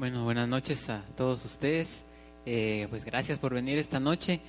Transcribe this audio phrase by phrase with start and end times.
[0.00, 2.06] Bueno, buenas noches a todos ustedes.
[2.46, 4.40] Eh, pues gracias por venir esta noche.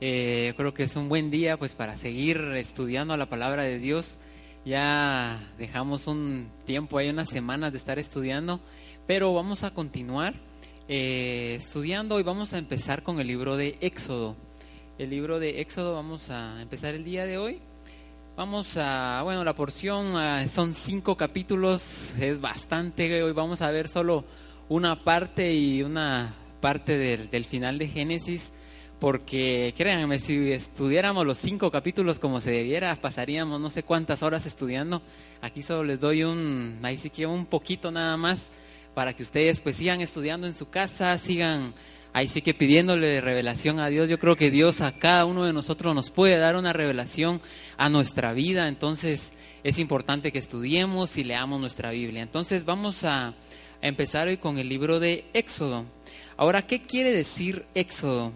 [0.00, 4.18] Eh, creo que es un buen día pues para seguir estudiando la palabra de Dios.
[4.64, 8.60] Ya dejamos un tiempo, hay unas semanas de estar estudiando,
[9.08, 10.34] pero vamos a continuar
[10.86, 14.36] eh, estudiando y vamos a empezar con el libro de Éxodo.
[14.98, 17.60] El libro de Éxodo vamos a empezar el día de hoy.
[18.36, 23.20] Vamos a, bueno, la porción ah, son cinco capítulos, es bastante.
[23.20, 24.24] Hoy vamos a ver solo
[24.68, 28.52] una parte y una parte del, del final de Génesis,
[29.00, 34.46] porque créanme, si estudiáramos los cinco capítulos como se debiera, pasaríamos no sé cuántas horas
[34.46, 35.02] estudiando.
[35.40, 38.52] Aquí solo les doy un, ahí sí que un poquito nada más,
[38.94, 41.74] para que ustedes pues sigan estudiando en su casa, sigan
[42.12, 44.08] ahí sí que pidiéndole revelación a Dios.
[44.08, 47.40] Yo creo que Dios a cada uno de nosotros nos puede dar una revelación
[47.76, 49.32] a nuestra vida, entonces
[49.64, 52.22] es importante que estudiemos y leamos nuestra Biblia.
[52.22, 53.34] Entonces vamos a
[53.82, 55.84] empezar hoy con el libro de Éxodo.
[56.36, 58.32] Ahora, ¿qué quiere decir Éxodo?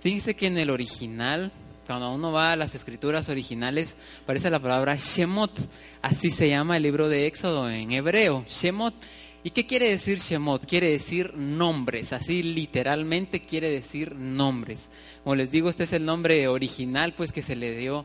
[0.00, 1.52] Fíjense que en el original,
[1.86, 5.68] cuando uno va a las escrituras originales, aparece la palabra Shemot.
[6.02, 8.94] Así se llama el libro de Éxodo en hebreo, Shemot.
[9.42, 10.66] ¿Y qué quiere decir Shemot?
[10.66, 14.90] Quiere decir nombres, así literalmente quiere decir nombres.
[15.24, 18.04] Como les digo, este es el nombre original pues que se le dio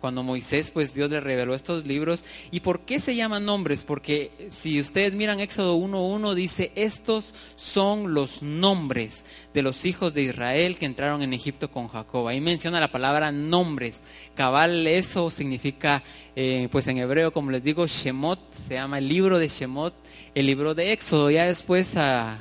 [0.00, 2.24] cuando Moisés, pues Dios le reveló estos libros.
[2.50, 3.84] ¿Y por qué se llaman nombres?
[3.84, 9.24] Porque si ustedes miran Éxodo 1.1, dice, estos son los nombres
[9.54, 12.28] de los hijos de Israel que entraron en Egipto con Jacob.
[12.28, 14.02] Ahí menciona la palabra nombres.
[14.34, 16.02] Cabal, eso significa,
[16.36, 19.94] eh, pues en hebreo, como les digo, Shemot, se llama el libro de Shemot,
[20.34, 21.30] el libro de Éxodo.
[21.30, 21.96] Ya después,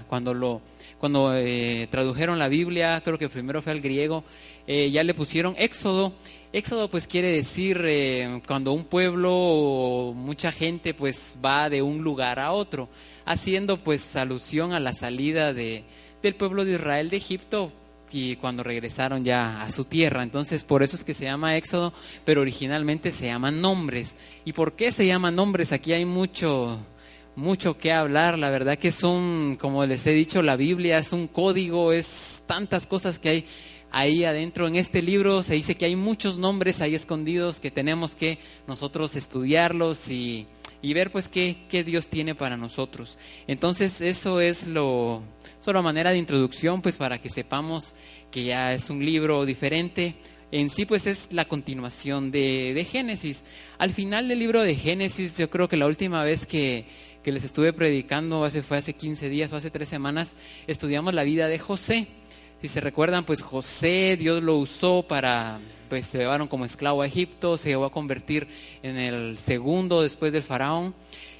[0.08, 0.62] cuando lo
[1.00, 4.26] cuando eh, tradujeron la Biblia, creo que primero fue al griego,
[4.68, 6.14] eh, ya le pusieron Éxodo
[6.52, 12.04] Éxodo pues quiere decir eh, cuando un pueblo o mucha gente pues va de un
[12.04, 12.90] lugar a otro,
[13.24, 15.84] haciendo pues alusión a la salida de,
[16.24, 17.72] del pueblo de Israel de Egipto
[18.12, 20.24] y cuando regresaron ya a su tierra.
[20.24, 21.94] Entonces por eso es que se llama Éxodo,
[22.26, 24.16] pero originalmente se llaman nombres.
[24.44, 25.72] ¿Y por qué se llaman nombres?
[25.72, 26.80] Aquí hay mucho
[27.36, 31.28] mucho que hablar, la verdad que son, como les he dicho, la Biblia es un
[31.28, 33.46] código, es tantas cosas que hay
[33.92, 38.16] ahí adentro en este libro se dice que hay muchos nombres ahí escondidos que tenemos
[38.16, 40.48] que nosotros estudiarlos y,
[40.82, 43.18] ver pues qué, Dios tiene para nosotros.
[43.48, 45.22] Entonces eso es lo,
[45.60, 47.96] solo manera de introducción pues para que sepamos
[48.32, 50.16] que ya es un libro diferente.
[50.52, 53.46] En sí pues es la continuación de, de Génesis.
[53.78, 56.86] Al final del libro de Génesis yo creo que la última vez que,
[57.24, 60.34] que les estuve predicando, hace, fue hace 15 días o hace tres semanas,
[60.68, 62.08] estudiamos la vida de José.
[62.62, 67.08] Si se recuerdan, pues José, Dios lo usó para, pues se llevaron como esclavo a
[67.08, 68.50] Egipto, se llegó a convertir
[68.84, 70.94] en el segundo después del faraón.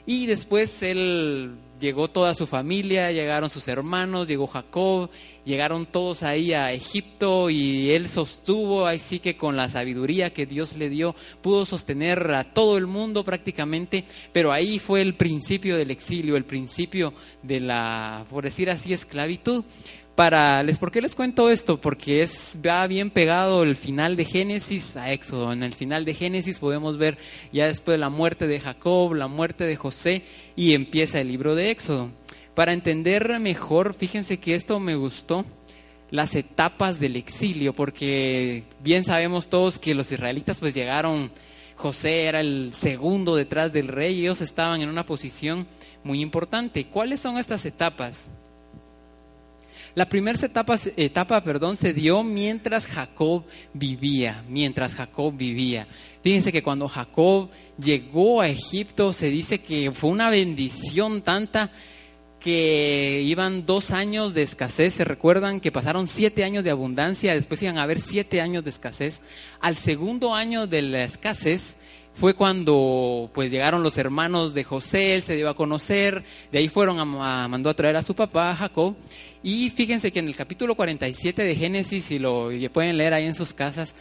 [0.06, 5.10] Y después él llegó toda su familia, llegaron sus hermanos, llegó Jacob,
[5.46, 10.46] llegaron todos ahí a Egipto y él sostuvo, ahí sí que con la sabiduría que
[10.46, 15.78] Dios le dio, pudo sostener a todo el mundo prácticamente, pero ahí fue el principio
[15.78, 17.14] del exilio, el principio
[17.44, 19.64] de la, por decir así, esclavitud
[20.20, 24.26] para les por qué les cuento esto porque es va bien pegado el final de
[24.26, 25.54] Génesis a Éxodo.
[25.54, 27.18] En el final de Génesis podemos ver
[27.54, 30.24] ya después de la muerte de Jacob la muerte de José
[30.58, 32.12] y empieza el libro de Éxodo.
[32.54, 35.46] Para entender mejor fíjense que esto me gustó
[36.12, 41.32] las etapas del exilio porque bien sabemos todos que los israelitas pues llegaron.
[41.78, 45.66] José era el segundo detrás del rey y ellos estaban en una posición
[46.04, 46.88] muy importante.
[46.88, 48.28] Cuáles son estas etapas
[49.96, 53.44] La primera etapa, etapa perdón, se dio mientras Jacob
[53.74, 55.88] vivía, mientras Jacob vivía.
[56.24, 61.72] Fíjense que cuando Jacob llegó a Egipto se dice que fue una bendición tanta
[62.40, 67.62] que iban dos años de escasez, se recuerdan que pasaron siete años de abundancia, después
[67.62, 69.22] iban a haber siete años de escasez.
[69.60, 71.78] Al segundo año de la escasez
[72.20, 76.68] fue cuando pues llegaron los hermanos de José, él se dio a conocer, de ahí
[76.68, 78.96] fueron a, mandó a traer a su papá Jacob
[79.42, 83.36] y fíjense que en el capítulo 47 de Génesis, si lo pueden leer ahí en
[83.36, 83.96] sus casas,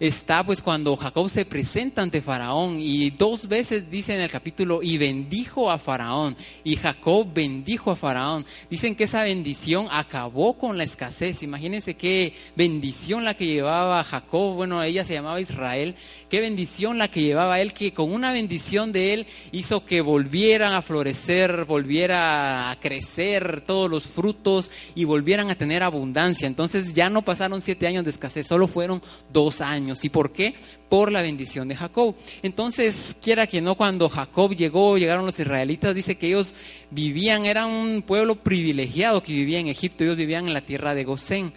[0.00, 4.82] está pues cuando Jacob se presenta ante Faraón y dos veces dice en el capítulo
[4.82, 8.44] y bendijo a Faraón y Jacob bendijo a Faraón.
[8.68, 11.42] Dicen que esa bendición acabó con la escasez.
[11.42, 15.94] Imagínense qué bendición la que llevaba Jacob, bueno, ella se llamaba Israel,
[16.28, 20.72] qué bendición la que llevaba él, que con una bendición de él hizo que volvieran
[20.72, 26.46] a florecer, volviera a crecer todos los frutos y volvieran a tener abundancia.
[26.46, 29.00] Entonces ya no pasaron siete años de escasez, solo fueron
[29.32, 29.83] dos años.
[30.02, 30.54] ¿Y por qué?
[30.88, 32.14] Por la bendición de Jacob.
[32.42, 36.54] Entonces, quiera que no, cuando Jacob llegó, llegaron los israelitas, dice que ellos
[36.90, 41.04] vivían, era un pueblo privilegiado que vivía en Egipto, ellos vivían en la tierra de
[41.04, 41.52] Gosén.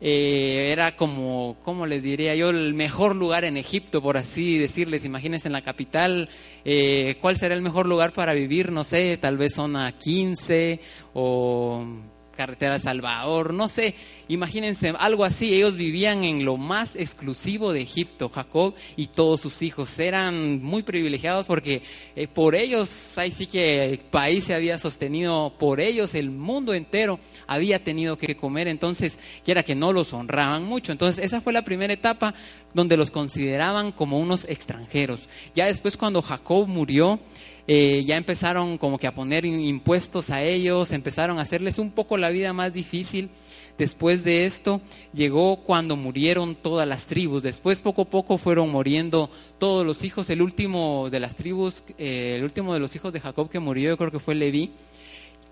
[0.00, 2.50] Eh, era como, ¿cómo les diría yo?
[2.50, 5.04] El mejor lugar en Egipto, por así decirles.
[5.04, 6.28] Imagínense en la capital,
[6.64, 8.70] eh, ¿cuál será el mejor lugar para vivir?
[8.70, 10.80] No sé, tal vez zona 15
[11.14, 11.86] o
[12.34, 13.94] carretera Salvador, no sé,
[14.28, 19.62] imagínense algo así, ellos vivían en lo más exclusivo de Egipto, Jacob y todos sus
[19.62, 21.82] hijos eran muy privilegiados porque
[22.16, 26.74] eh, por ellos, ahí sí que el país se había sostenido, por ellos el mundo
[26.74, 31.52] entero había tenido que comer, entonces quiera que no los honraban mucho, entonces esa fue
[31.52, 32.34] la primera etapa
[32.74, 35.28] donde los consideraban como unos extranjeros.
[35.54, 37.20] Ya después cuando Jacob murió,
[37.66, 42.16] eh, ya empezaron como que a poner impuestos a ellos, empezaron a hacerles un poco
[42.16, 43.30] la vida más difícil.
[43.76, 44.80] Después de esto
[45.12, 47.42] llegó cuando murieron todas las tribus.
[47.42, 50.30] Después poco a poco fueron muriendo todos los hijos.
[50.30, 53.90] El último de las tribus, eh, el último de los hijos de Jacob que murió,
[53.90, 54.70] yo creo que fue Leví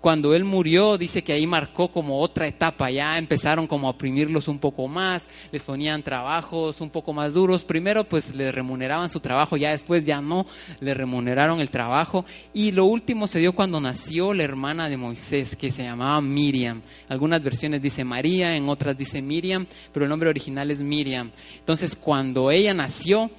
[0.03, 4.49] cuando él murió, dice que ahí marcó como otra etapa, ya empezaron como a oprimirlos
[4.49, 9.21] un poco más, les ponían trabajos un poco más duros, primero pues les remuneraban su
[9.21, 10.45] trabajo, ya después ya no,
[10.81, 15.55] les remuneraron el trabajo, y lo último se dio cuando nació la hermana de Moisés,
[15.55, 20.29] que se llamaba Miriam, algunas versiones dice María, en otras dice Miriam, pero el nombre
[20.29, 23.31] original es Miriam, entonces cuando ella nació,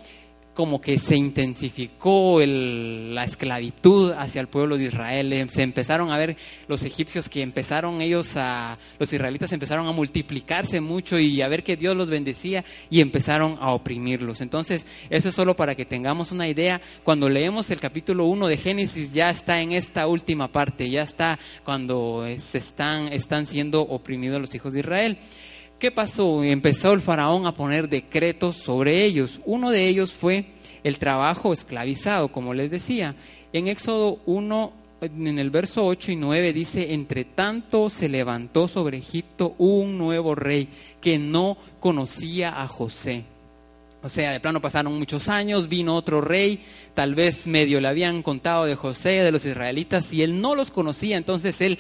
[0.55, 5.33] como que se intensificó la esclavitud hacia el pueblo de Israel.
[5.33, 6.37] Eh, se empezaron a ver
[6.69, 11.65] los egipcios que empezaron ellos a, los israelitas empezaron a multiplicarse mucho y a ver
[11.65, 14.41] que Dios los bendecía y empezaron a oprimirlos.
[14.41, 16.81] Entonces, eso es solo para que tengamos una idea.
[17.03, 21.39] Cuando leemos el capítulo 1 de Génesis, ya está en esta última parte, ya está
[21.65, 25.19] cuando se están, están siendo oprimidos los hijos de Israel.
[25.79, 26.43] ¿Qué pasó?
[26.43, 29.41] Empezó el faraón a poner decretos sobre ellos.
[29.45, 30.47] Uno de ellos fue
[30.83, 33.17] el trabajo esclavizado, como les decía.
[33.53, 34.73] En Éxodo 1,
[35.03, 40.35] en el verso 8 y 9 dice, entre tanto se levantó sobre Egipto un nuevo
[40.35, 40.69] rey
[41.01, 43.25] que no conocía a José.
[44.03, 46.61] O sea, de plano pasaron muchos años, vino otro rey,
[46.93, 50.71] tal vez medio le habían contado de José, de los israelitas, y él no los
[50.71, 51.79] conocía, entonces él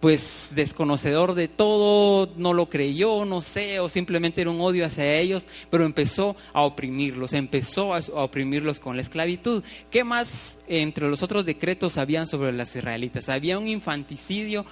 [0.00, 5.18] pues desconocedor de todo, no lo creyó, no sé, o simplemente era un odio hacia
[5.18, 9.64] ellos, pero empezó a oprimirlos, empezó a, oprimirlos con la esclavitud.
[9.90, 13.28] ¿Qué más entre los otros decretos habían sobre las israelitas?
[13.28, 14.66] Había un infanticidio,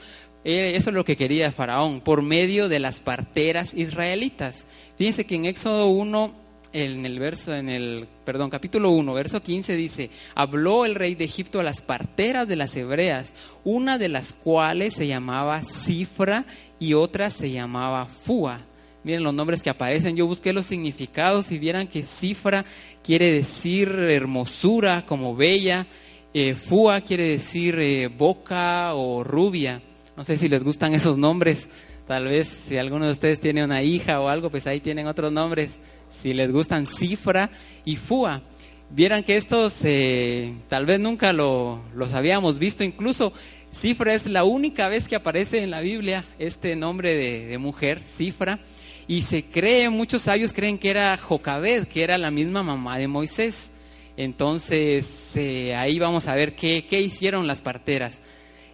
[0.44, 4.66] eh, eso es lo que quería Faraón, por medio de las parteras israelitas.
[4.98, 6.43] Fíjense que en Éxodo 1
[6.74, 11.24] en el verso, en el, perdón, capítulo 1, verso 15 dice, habló el rey de
[11.24, 16.44] Egipto a las parteras de las hebreas, una de las cuales se llamaba Cifra
[16.80, 18.60] y otra se llamaba Fua.
[19.04, 22.64] Miren los nombres que aparecen, yo busqué los significados y vieran que Cifra
[23.04, 25.86] quiere decir hermosura, como bella,
[26.32, 29.80] eh, Fua quiere decir eh, boca o rubia.
[30.16, 31.68] No sé si les gustan esos nombres.
[32.08, 35.32] Tal vez si alguno de ustedes tiene una hija o algo, pues ahí tienen otros
[35.32, 35.80] nombres
[36.14, 37.50] si les gustan Cifra
[37.84, 38.42] y Fua.
[38.90, 39.80] Vieran que estos
[40.68, 43.32] tal vez nunca lo, los habíamos visto, incluso
[43.72, 48.60] Cifra es la única vez que aparece en la Biblia este nombre de, mujer, Cifra,
[49.08, 53.08] y se cree, muchos sabios creen que era Jocabed, que era la misma mamá de
[53.08, 53.72] Moisés.
[54.16, 58.22] Entonces eh, ahí vamos a ver qué, qué hicieron las parteras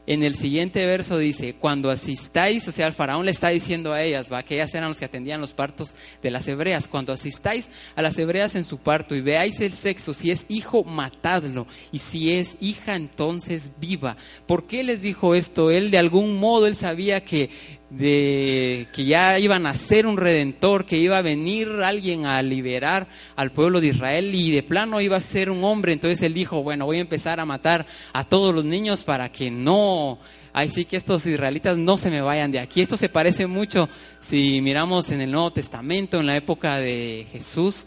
[0.06, 4.02] en el siguiente verso dice, cuando asistáis, o sea, el faraón le está diciendo a
[4.02, 7.70] ellas, va, que ellas eran los que atendían los partos de las hebreas, cuando asistáis
[7.94, 11.98] a las hebreas en su parto y veáis el sexo, si es hijo, matadlo, y
[11.98, 14.16] si es hija, entonces viva.
[14.46, 15.70] ¿Por qué les dijo esto?
[15.70, 17.50] Él de algún modo, él sabía que
[17.90, 23.08] de que ya iban a ser un redentor, que iba a venir alguien a liberar
[23.36, 25.92] al pueblo de Israel y de plano iba a ser un hombre.
[25.92, 29.50] Entonces él dijo, bueno, voy a empezar a matar a todos los niños para que
[29.50, 30.18] no,
[30.52, 32.80] ay sí que estos israelitas no se me vayan de aquí.
[32.80, 33.88] Esto se parece mucho
[34.20, 37.86] si miramos en el Nuevo Testamento, en la época de Jesús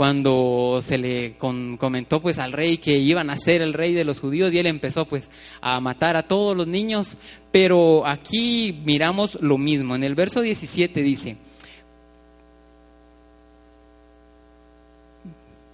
[0.00, 4.18] cuando se le comentó pues al rey que iban a ser el rey de los
[4.18, 5.30] judíos y él empezó pues
[5.60, 7.18] a matar a todos los niños,
[7.52, 9.94] pero aquí miramos lo mismo.
[9.94, 11.36] En el verso 17 dice,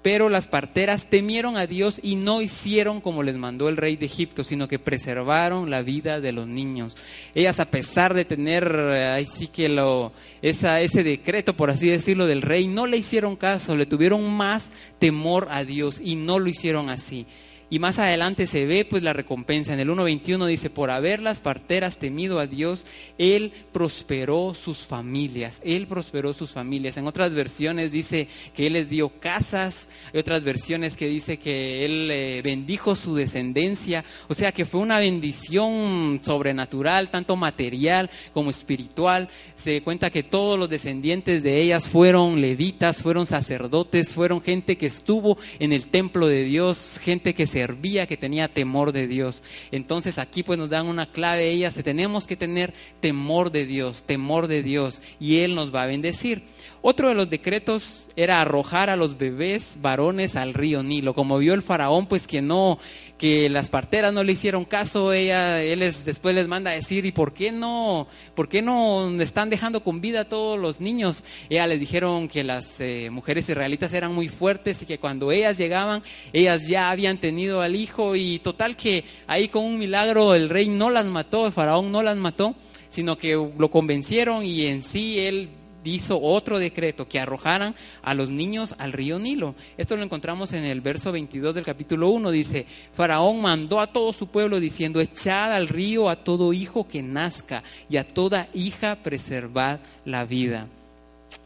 [0.07, 4.07] Pero las parteras temieron a Dios y no hicieron como les mandó el rey de
[4.07, 6.97] Egipto, sino que preservaron la vida de los niños.
[7.35, 12.43] Ellas, a pesar de tener ahí sí que lo, ese decreto, por así decirlo, del
[12.43, 16.89] rey, no le hicieron caso, le tuvieron más temor a Dios y no lo hicieron
[16.89, 17.27] así.
[17.69, 19.75] Y más adelante se ve pues la recompensa.
[19.75, 22.87] En el 1.21 dice, por haber las parteras temido a Dios,
[23.19, 25.61] Él prosperó sus familias.
[25.65, 26.97] Él prosperó sus familias.
[26.97, 29.89] En otras versiones dice que Él les dio casas.
[30.15, 34.05] Hay otras versiones que dice que Él eh, bendijo su descendencia.
[34.29, 39.29] O sea que fue una bendición sobrenatural, tanto material como espiritual.
[39.57, 44.87] Se cuenta que todos los descendientes de ellas fueron levitas, fueron sacerdotes, fueron gente que
[44.87, 49.43] estuvo en el templo de Dios, gente que se servía, que tenía temor de Dios.
[49.71, 54.47] Entonces aquí pues nos dan una clave ellas, tenemos que tener temor de Dios, temor
[54.47, 56.43] de Dios, y Él nos va a bendecir.
[56.89, 61.15] Otro de los decretos era arrojar a los bebés varones al río Nilo.
[61.15, 62.79] Como vio el faraón, pues que no,
[63.19, 67.11] que las parteras no le hicieron caso, ella, él después les manda a decir, ¿y
[67.11, 71.25] por qué no, por qué no están dejando con vida a todos los niños?
[71.51, 75.59] Ella les dijeron que las eh, mujeres israelitas eran muy fuertes y que cuando ellas
[75.59, 80.49] llegaban, ellas ya habían tenido al hijo y total que ahí con un milagro el
[80.49, 82.55] rey no las mató, el faraón no las mató,
[82.91, 85.49] sino que lo convencieron y en sí él
[85.91, 89.55] hizo otro decreto, que arrojaran a los niños al río Nilo.
[89.77, 92.31] Esto lo encontramos en el verso 22 del capítulo 1.
[92.31, 97.03] Dice, Faraón mandó a todo su pueblo diciendo, echad al río a todo hijo que
[97.03, 100.69] nazca y a toda hija preservad la vida.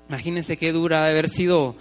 [0.08, 1.76] Imagínense qué dura haber sido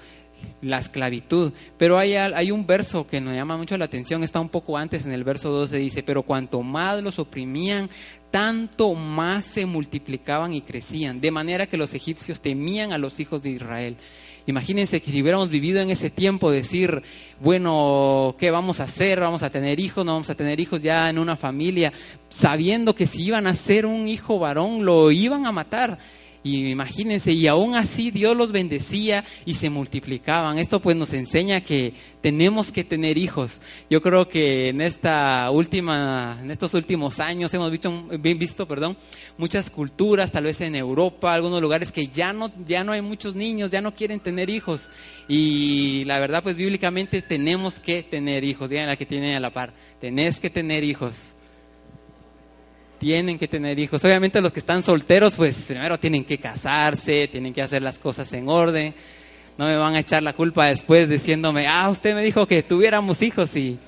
[0.61, 1.53] la esclavitud.
[1.77, 5.05] Pero hay, hay, un verso que nos llama mucho la atención, está un poco antes
[5.05, 7.89] en el verso 12, dice, pero cuanto más los oprimían,
[8.31, 13.41] tanto más se multiplicaban y crecían, de manera que los egipcios temían a los hijos
[13.41, 13.97] de Israel.
[14.45, 17.03] Imagínense que si hubiéramos vivido en ese tiempo, decir,
[17.39, 19.19] bueno, ¿qué vamos a hacer?
[19.19, 20.03] ¿Vamos a tener hijos?
[20.03, 21.93] ¿No vamos a tener hijos ya en una familia?
[22.29, 25.99] Sabiendo que si iban a ser un hijo varón, lo iban a matar.
[26.41, 30.57] Y imagínense, y aún así Dios los bendecía y se multiplicaban.
[30.57, 33.61] Esto pues nos enseña que tenemos que tener hijos.
[33.89, 37.91] Yo creo que en esta última, en estos últimos años hemos visto,
[38.21, 38.95] visto, perdón,
[39.37, 43.35] muchas culturas, tal vez en Europa, algunos lugares que ya no, ya no hay muchos
[43.35, 44.89] niños, ya no quieren tener hijos.
[45.27, 48.69] Y la verdad pues bíblicamente tenemos que tener hijos.
[48.69, 51.35] Digan la que tienen a la par, tenés que tener hijos
[52.99, 54.03] tienen que tener hijos.
[54.03, 58.31] Obviamente los que están solteros, pues primero tienen que casarse, tienen que hacer las cosas
[58.33, 58.93] en orden.
[59.57, 63.21] No me van a echar la culpa después diciéndome, ah, usted me dijo que tuviéramos
[63.21, 63.79] hijos y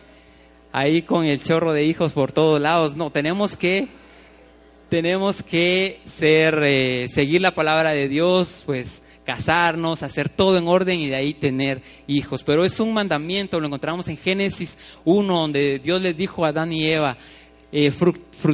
[0.72, 2.96] ahí con el chorro de hijos por todos lados.
[2.96, 3.88] No, tenemos que,
[4.90, 11.00] tenemos que ser, eh, seguir la palabra de Dios, pues casarnos, hacer todo en orden
[11.00, 12.44] y de ahí tener hijos.
[12.44, 16.74] Pero es un mandamiento, lo encontramos en Génesis 1, donde Dios les dijo a Adán
[16.74, 17.18] y Eva,
[17.72, 17.92] eh,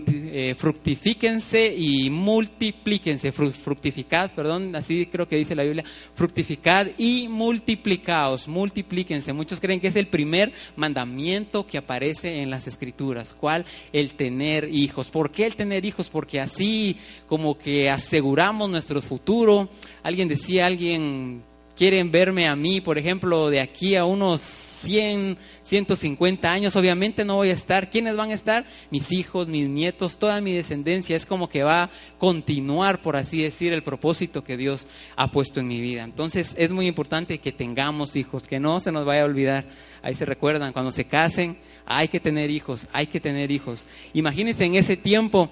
[0.09, 5.83] eh, fructifíquense y multiplíquense, fructificad, perdón, así creo que dice la Biblia,
[6.13, 9.33] fructificad y multiplicaos, multiplíquense.
[9.33, 13.33] Muchos creen que es el primer mandamiento que aparece en las escrituras.
[13.33, 13.65] ¿Cuál?
[13.91, 15.09] El tener hijos.
[15.09, 16.09] ¿Por qué el tener hijos?
[16.09, 16.97] Porque así
[17.27, 19.69] como que aseguramos nuestro futuro.
[20.03, 21.43] Alguien decía, alguien
[21.77, 27.35] quieren verme a mí, por ejemplo, de aquí a unos 100, 150 años, obviamente no
[27.35, 27.89] voy a estar.
[27.89, 28.65] ¿Quiénes van a estar?
[28.89, 31.15] Mis hijos, mis nietos, toda mi descendencia.
[31.15, 35.59] Es como que va a continuar, por así decir, el propósito que Dios ha puesto
[35.59, 36.03] en mi vida.
[36.03, 39.65] Entonces es muy importante que tengamos hijos, que no se nos vaya a olvidar.
[40.01, 43.85] Ahí se recuerdan, cuando se casen, hay que tener hijos, hay que tener hijos.
[44.13, 45.49] Imagínense en ese tiempo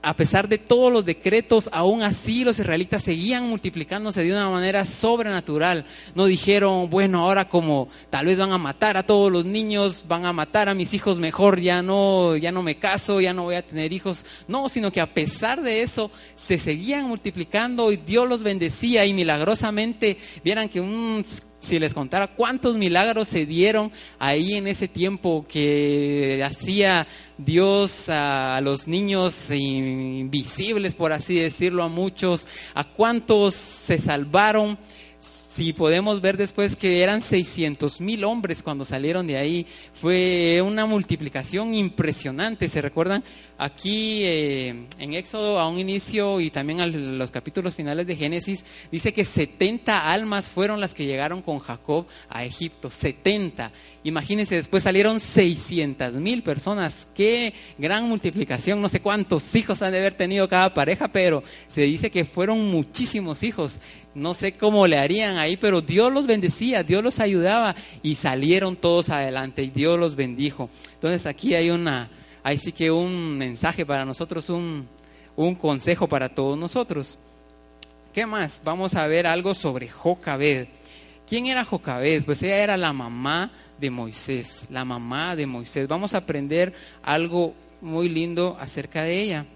[0.00, 4.84] a pesar de todos los decretos, aún así los israelitas seguían multiplicándose de una manera
[4.84, 5.84] sobrenatural.
[6.14, 10.24] No dijeron, bueno, ahora como tal vez van a matar a todos los niños, van
[10.24, 13.56] a matar a mis hijos, mejor ya no, ya no me caso, ya no voy
[13.56, 14.24] a tener hijos.
[14.46, 19.12] No, sino que a pesar de eso se seguían multiplicando y Dios los bendecía y
[19.12, 21.24] milagrosamente vieran que un
[21.60, 28.60] si les contara cuántos milagros se dieron ahí en ese tiempo que hacía Dios a
[28.62, 34.78] los niños invisibles, por así decirlo, a muchos, a cuántos se salvaron
[35.58, 40.86] si podemos ver después que eran 600 mil hombres cuando salieron de ahí, fue una
[40.86, 42.68] multiplicación impresionante.
[42.68, 43.24] ¿Se recuerdan?
[43.58, 48.64] Aquí eh, en Éxodo, a un inicio y también a los capítulos finales de Génesis,
[48.92, 52.88] dice que 70 almas fueron las que llegaron con Jacob a Egipto.
[52.88, 53.72] 70.
[54.04, 57.08] Imagínense, después salieron 600 mil personas.
[57.16, 58.80] Qué gran multiplicación.
[58.80, 62.70] No sé cuántos hijos han de haber tenido cada pareja, pero se dice que fueron
[62.70, 63.80] muchísimos hijos.
[64.14, 68.74] No sé cómo le harían ahí, pero Dios los bendecía, Dios los ayudaba y salieron
[68.74, 70.70] todos adelante y Dios los bendijo.
[70.94, 72.10] Entonces aquí hay una,
[72.42, 74.88] hay sí que un mensaje para nosotros, un,
[75.36, 77.18] un consejo para todos nosotros.
[78.12, 78.60] ¿Qué más?
[78.64, 80.66] Vamos a ver algo sobre Jocabed.
[81.26, 82.24] ¿Quién era Jocabed?
[82.24, 85.86] Pues ella era la mamá de Moisés, la mamá de Moisés.
[85.86, 86.72] Vamos a aprender
[87.02, 89.46] algo muy lindo acerca de ella.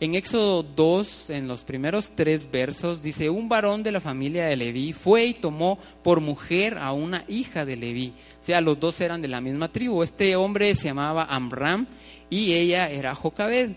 [0.00, 4.54] En Éxodo 2, en los primeros tres versos, dice, un varón de la familia de
[4.54, 8.12] Leví fue y tomó por mujer a una hija de Leví.
[8.40, 10.04] O sea, los dos eran de la misma tribu.
[10.04, 11.88] Este hombre se llamaba Amram
[12.30, 13.72] y ella era Jocabed.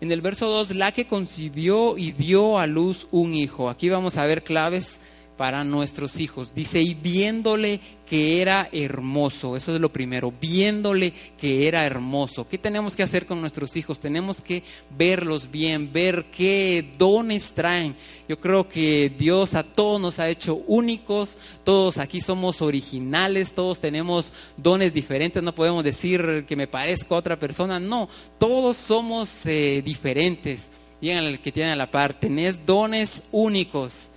[0.00, 3.70] En el verso 2, la que concibió y dio a luz un hijo.
[3.70, 5.00] Aquí vamos a ver claves
[5.40, 6.54] para nuestros hijos.
[6.54, 12.46] Dice, y viéndole que era hermoso, eso es lo primero, viéndole que era hermoso.
[12.46, 13.98] ¿Qué tenemos que hacer con nuestros hijos?
[13.98, 14.62] Tenemos que
[14.98, 17.96] verlos bien, ver qué dones traen.
[18.28, 23.80] Yo creo que Dios a todos nos ha hecho únicos, todos aquí somos originales, todos
[23.80, 29.46] tenemos dones diferentes, no podemos decir que me parezco a otra persona, no, todos somos
[29.46, 30.70] eh, diferentes.
[31.00, 34.10] Digan el que tiene a la par, tenés dones únicos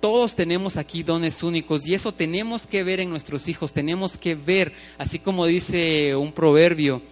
[0.00, 4.34] todos tenemos aquí dones únicos y eso tenemos que ver en nuestros hijos, tenemos que
[4.34, 7.02] ver, así como dice un proverbio,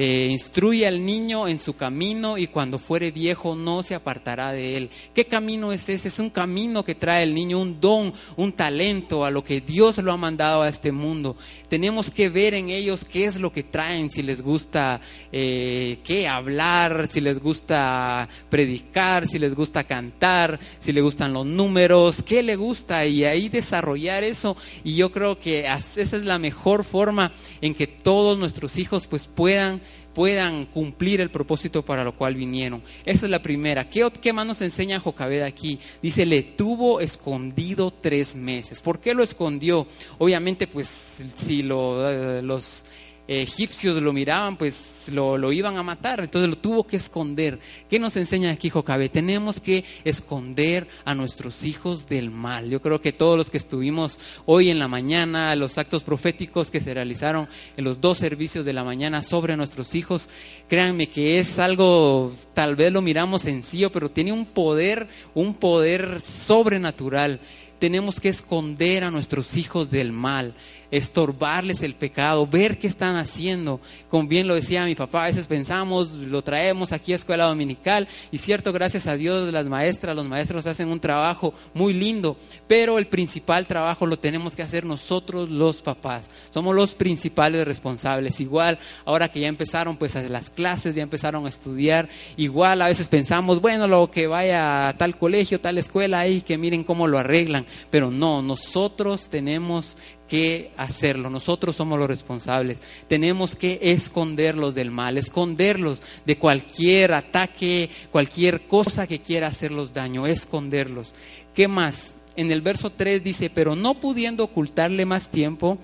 [0.00, 4.76] eh, instruye al niño en su camino y cuando fuere viejo no se apartará de
[4.76, 4.90] él.
[5.12, 6.06] ¿Qué camino es ese?
[6.06, 9.98] Es un camino que trae el niño, un don, un talento a lo que Dios
[9.98, 11.36] lo ha mandado a este mundo.
[11.68, 15.00] Tenemos que ver en ellos qué es lo que traen, si les gusta
[15.32, 21.44] eh, qué hablar, si les gusta predicar, si les gusta cantar, si les gustan los
[21.44, 24.56] números, qué le gusta y ahí desarrollar eso.
[24.84, 29.26] Y yo creo que esa es la mejor forma en que todos nuestros hijos pues
[29.26, 29.87] puedan
[30.18, 32.82] puedan cumplir el propósito para lo cual vinieron.
[33.04, 33.88] Esa es la primera.
[33.88, 35.78] ¿Qué, más nos enseña Jocabed aquí?
[36.02, 38.80] Dice, le tuvo escondido tres meses.
[38.80, 39.86] ¿Por qué lo escondió?
[40.18, 42.84] Obviamente, pues si lo, eh, los
[43.28, 47.58] egipcios lo miraban, pues lo, iban a matar, entonces lo tuvo que esconder.
[47.90, 49.10] ¿Qué nos enseña aquí Jocabe?
[49.10, 52.70] Tenemos que esconder a nuestros hijos del mal.
[52.70, 56.80] Yo creo que todos los que estuvimos hoy en la mañana, los actos proféticos que
[56.80, 60.30] se realizaron en los dos servicios de la mañana sobre nuestros hijos,
[60.66, 66.20] créanme que es algo, tal vez lo miramos sencillo, pero tiene un poder, un poder
[66.20, 67.40] sobrenatural
[67.78, 70.54] tenemos que esconder a nuestros hijos del mal
[70.90, 73.80] estorbarles el pecado, ver qué están haciendo.
[74.10, 78.08] Como bien lo decía mi papá, a veces pensamos, lo traemos aquí a escuela dominical
[78.30, 82.98] y cierto, gracias a Dios las maestras, los maestros hacen un trabajo muy lindo, pero
[82.98, 86.30] el principal trabajo lo tenemos que hacer nosotros los papás.
[86.50, 88.40] Somos los principales responsables.
[88.40, 93.08] Igual, ahora que ya empezaron pues las clases, ya empezaron a estudiar, igual a veces
[93.08, 97.18] pensamos, bueno, lo que vaya a tal colegio, tal escuela ahí, que miren cómo lo
[97.18, 99.96] arreglan, pero no, nosotros tenemos
[100.28, 101.30] que hacerlo.
[101.30, 102.80] Nosotros somos los responsables.
[103.08, 110.26] Tenemos que esconderlos del mal, esconderlos de cualquier ataque, cualquier cosa que quiera hacerlos daño,
[110.26, 111.14] esconderlos.
[111.54, 112.14] ¿Qué más?
[112.36, 115.78] En el verso 3 dice, pero no pudiendo ocultarle más tiempo,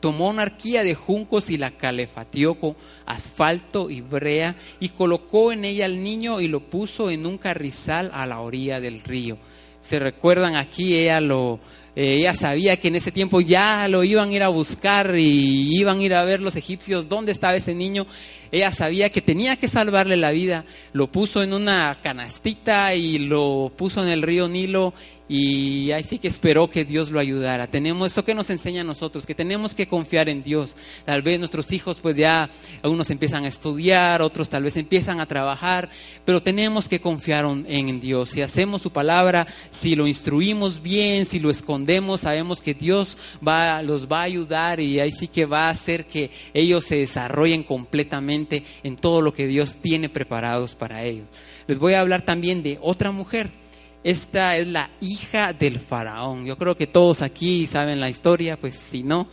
[0.00, 2.76] tomó una arquía de juncos y la calefateó con
[3.06, 8.10] asfalto y brea y colocó en ella al niño y lo puso en un carrizal
[8.14, 9.38] a la orilla del río.
[9.80, 11.58] Se recuerdan aquí, ella lo,
[11.96, 15.76] eh, ella sabía que en ese tiempo ya lo iban a ir a buscar y
[15.78, 18.06] iban a ir a ver los egipcios dónde estaba ese niño.
[18.52, 20.64] Ella sabía que tenía que salvarle la vida.
[20.92, 24.94] Lo puso en una canastita y lo puso en el río Nilo
[25.32, 27.68] y ahí sí que esperó que Dios lo ayudara.
[27.68, 30.76] Tenemos eso que nos enseña a nosotros, que tenemos que confiar en Dios.
[31.04, 32.50] Tal vez nuestros hijos pues ya
[32.82, 35.88] unos empiezan a estudiar, otros tal vez empiezan a trabajar,
[36.24, 38.30] pero tenemos que confiar en Dios.
[38.30, 43.16] Si hacemos su palabra, si lo instruimos bien, si lo escondemos, sabemos que Dios
[43.46, 46.96] va, los va a ayudar y ahí sí que va a hacer que ellos se
[46.96, 51.26] desarrollen completamente en todo lo que Dios tiene preparados para ellos.
[51.68, 53.60] Les voy a hablar también de otra mujer
[54.02, 56.46] esta es la hija del faraón.
[56.46, 59.28] Yo creo que todos aquí saben la historia, pues si no,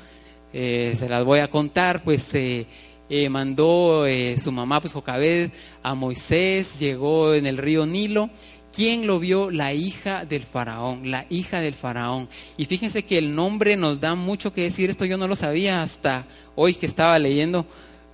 [0.53, 2.65] eh, se las voy a contar, pues eh,
[3.09, 4.05] eh, mandó
[4.37, 5.51] su mamá, pues Jocabed,
[5.83, 8.29] a Moisés, llegó en el río Nilo.
[8.73, 9.49] ¿Quién lo vio?
[9.49, 12.29] La hija del faraón, la hija del faraón.
[12.57, 15.81] Y fíjense que el nombre nos da mucho que decir, esto yo no lo sabía
[15.81, 16.25] hasta
[16.55, 17.65] hoy que estaba leyendo,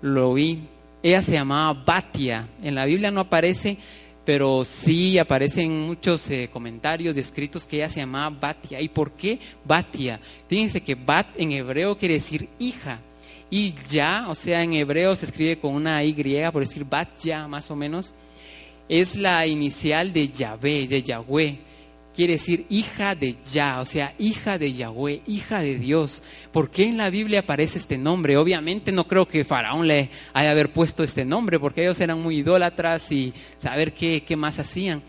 [0.01, 0.63] lo vi.
[1.01, 3.77] Ella se llamaba Batia, en la Biblia no aparece,
[4.25, 8.79] pero sí aparecen muchos eh, comentarios descritos que ella se llamaba Batia.
[8.79, 10.19] ¿Y por qué Batia?
[10.47, 13.01] Fíjense que Bat en hebreo quiere decir hija.
[13.49, 16.13] Y ya, o sea, en hebreo se escribe con una Y,
[16.51, 18.13] por decir Bat ya, más o menos,
[18.89, 21.72] es la inicial de Yahvé, de Yahweh
[22.15, 26.21] quiere decir hija de Yah, o sea, hija de Yahweh, hija de Dios.
[26.51, 28.37] ¿Por qué en la Biblia aparece este nombre?
[28.37, 32.37] Obviamente no creo que Faraón le haya haber puesto este nombre, porque ellos eran muy
[32.37, 35.01] idólatras y saber qué, qué más hacían.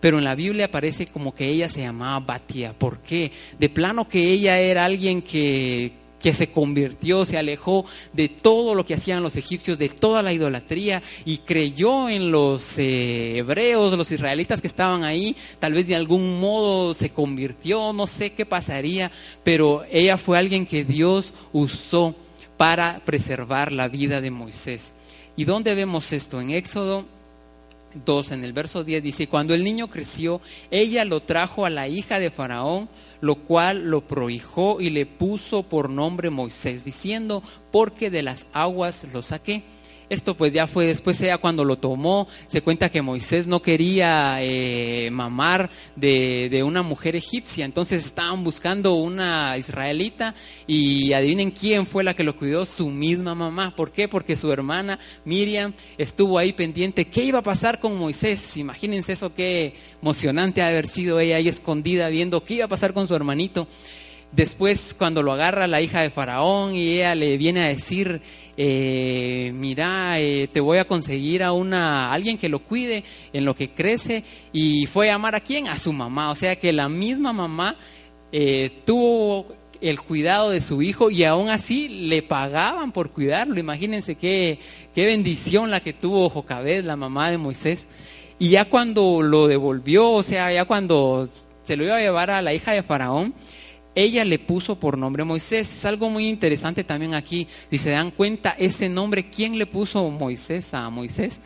[0.00, 2.72] Pero en la Biblia aparece como que ella se llamaba Batia.
[2.72, 3.30] ¿Por qué?
[3.58, 8.86] De plano que ella era alguien que, que se convirtió, se alejó de todo lo
[8.86, 14.10] que hacían los egipcios, de toda la idolatría y creyó en los eh, hebreos, los
[14.10, 19.10] israelitas que estaban ahí, tal vez de algún modo se convirtió, no sé qué pasaría,
[19.42, 22.14] pero ella fue alguien que Dios usó
[22.56, 24.94] para preservar la vida de Moisés.
[25.36, 26.40] ¿Y dónde vemos esto?
[26.40, 27.06] En Éxodo
[27.94, 31.88] 2, en el verso 10 dice, cuando el niño creció, ella lo trajo a la
[31.88, 32.88] hija de Faraón,
[33.20, 39.06] lo cual lo prohijó y le puso por nombre Moisés, diciendo, porque de las aguas
[39.12, 39.62] lo saqué.
[40.08, 44.36] Esto pues ya fue después, ella cuando lo tomó, se cuenta que Moisés no quería
[44.40, 50.34] eh, mamar de, de, una mujer egipcia, entonces estaban buscando una israelita
[50.66, 53.74] y adivinen quién fue la que lo cuidó, su misma mamá.
[53.74, 54.08] ¿Por qué?
[54.08, 57.06] Porque su hermana Miriam estuvo ahí pendiente.
[57.06, 58.56] ¿Qué iba a pasar con Moisés?
[58.56, 63.08] Imagínense eso, qué emocionante haber sido ella ahí escondida viendo qué iba a pasar con
[63.08, 63.66] su hermanito.
[64.32, 68.22] Después, cuando lo agarra la hija de Faraón y ella le viene a decir,
[68.56, 73.54] eh, mira, eh, te voy a conseguir a una alguien que lo cuide en lo
[73.54, 76.30] que crece y fue a amar a quién, a su mamá.
[76.30, 77.76] O sea que la misma mamá
[78.32, 79.48] eh, tuvo
[79.82, 83.60] el cuidado de su hijo y aún así le pagaban por cuidarlo.
[83.60, 84.58] Imagínense qué,
[84.94, 87.86] qué bendición la que tuvo Jocabed, la mamá de Moisés.
[88.38, 91.28] Y ya cuando lo devolvió, o sea, ya cuando
[91.64, 93.34] se lo iba a llevar a la hija de Faraón,
[93.94, 95.70] ella le puso por nombre Moisés.
[95.70, 97.46] Es algo muy interesante también aquí.
[97.70, 101.40] Si se dan cuenta, ese nombre, ¿quién le puso Moisés a Moisés?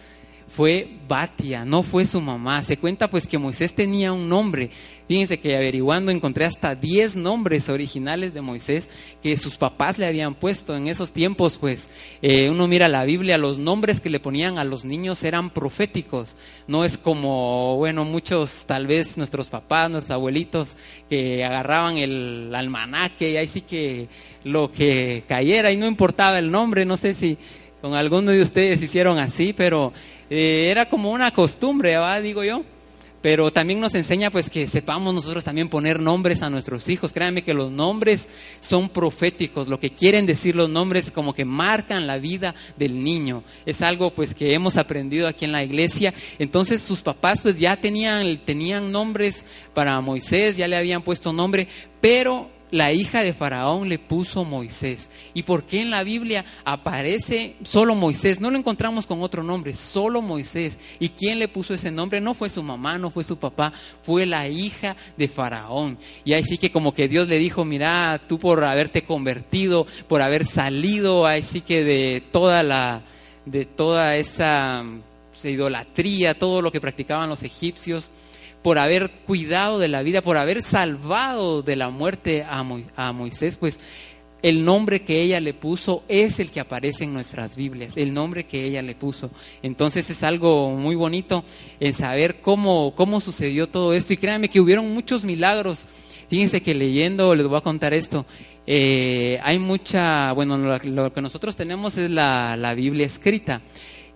[0.48, 2.62] Fue Batia, no fue su mamá.
[2.62, 4.70] Se cuenta pues que Moisés tenía un nombre
[5.08, 8.90] Fíjense que averiguando encontré hasta 10 nombres originales de Moisés
[9.22, 11.90] que sus papás le habían puesto en esos tiempos, pues
[12.22, 16.36] eh, uno mira la Biblia, los nombres que le ponían a los niños eran proféticos,
[16.66, 20.76] no es como, bueno, muchos, tal vez nuestros papás, nuestros abuelitos,
[21.08, 24.08] que agarraban el almanaque y ahí sí que
[24.42, 27.38] lo que cayera y no importaba el nombre, no sé si
[27.80, 29.92] con alguno de ustedes hicieron así, pero
[30.30, 32.20] eh, era como una costumbre, ¿va?
[32.20, 32.64] digo yo
[33.26, 37.12] pero también nos enseña pues que sepamos nosotros también poner nombres a nuestros hijos.
[37.12, 38.28] Créanme que los nombres
[38.60, 43.42] son proféticos, lo que quieren decir los nombres como que marcan la vida del niño.
[43.66, 46.14] Es algo pues que hemos aprendido aquí en la iglesia.
[46.38, 51.66] Entonces sus papás pues ya tenían, tenían nombres para Moisés, ya le habían puesto nombre,
[52.00, 55.10] pero la hija de Faraón le puso Moisés.
[55.34, 58.40] ¿Y por qué en la Biblia aparece solo Moisés?
[58.40, 60.78] No lo encontramos con otro nombre, solo Moisés.
[60.98, 62.20] ¿Y quién le puso ese nombre?
[62.20, 65.98] No fue su mamá, no fue su papá, fue la hija de Faraón.
[66.24, 70.22] Y ahí sí que como que Dios le dijo, mira, tú por haberte convertido, por
[70.22, 73.02] haber salido, ahí sí que de toda la,
[73.44, 74.84] de toda esa
[75.44, 78.10] idolatría, todo lo que practicaban los egipcios,
[78.62, 82.62] por haber cuidado de la vida, por haber salvado de la muerte a,
[83.12, 83.80] Moisés, pues
[84.42, 88.44] el nombre que ella le puso es el que aparece en nuestras Biblias, el nombre
[88.44, 89.30] que ella le puso.
[89.62, 91.44] Entonces es algo muy bonito
[91.80, 94.12] en saber cómo, cómo sucedió todo esto.
[94.12, 95.86] Y créanme que hubieron muchos milagros.
[96.28, 98.26] Fíjense que leyendo, les voy a contar esto,
[98.66, 103.62] eh, hay mucha, bueno, lo, que nosotros tenemos es la, la Biblia escrita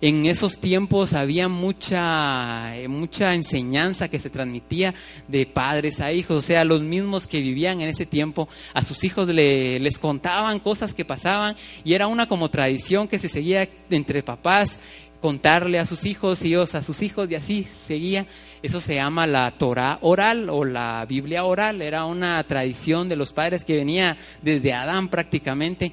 [0.00, 4.94] en esos tiempos había mucha, eh, mucha enseñanza que se transmitía
[5.28, 9.04] de padres a hijos, o sea, los mismos que vivían en ese tiempo, a sus
[9.04, 14.22] hijos les contaban cosas que pasaban y era una como tradición que se seguía entre
[14.22, 14.78] papás,
[15.20, 18.26] contarle a sus hijos y a sus hijos y así seguía.
[18.62, 23.32] Eso se llama la Torah oral o la Biblia oral, era una tradición de los
[23.32, 25.92] padres que venía desde Adán prácticamente.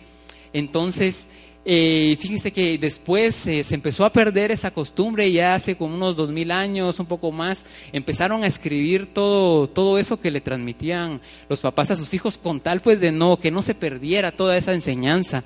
[0.53, 1.27] Entonces,
[1.69, 5.95] Eh, fíjense que después eh, se empezó a perder esa costumbre y ya hace como
[5.95, 10.39] unos dos mil años, un poco más, empezaron a escribir todo, todo eso que le
[10.39, 14.31] transmitían los papás a sus hijos con tal pues de no, que no se perdiera
[14.31, 15.43] toda esa enseñanza.